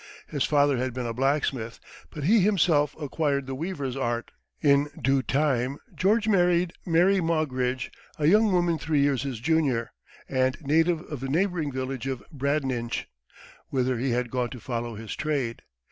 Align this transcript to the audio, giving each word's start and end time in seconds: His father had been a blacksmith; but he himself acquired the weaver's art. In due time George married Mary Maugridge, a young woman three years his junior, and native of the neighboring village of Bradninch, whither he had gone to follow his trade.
His 0.25 0.43
father 0.45 0.77
had 0.77 0.95
been 0.95 1.05
a 1.05 1.13
blacksmith; 1.13 1.79
but 2.09 2.23
he 2.23 2.39
himself 2.39 2.95
acquired 2.99 3.45
the 3.45 3.53
weaver's 3.53 3.95
art. 3.95 4.31
In 4.59 4.89
due 4.99 5.21
time 5.21 5.77
George 5.93 6.27
married 6.27 6.73
Mary 6.87 7.21
Maugridge, 7.21 7.91
a 8.17 8.25
young 8.25 8.51
woman 8.51 8.79
three 8.79 9.01
years 9.01 9.21
his 9.21 9.39
junior, 9.39 9.91
and 10.27 10.57
native 10.59 11.01
of 11.01 11.19
the 11.19 11.29
neighboring 11.29 11.71
village 11.71 12.07
of 12.07 12.23
Bradninch, 12.31 13.05
whither 13.69 13.99
he 13.99 14.09
had 14.09 14.31
gone 14.31 14.49
to 14.49 14.59
follow 14.59 14.95
his 14.95 15.15
trade. 15.15 15.61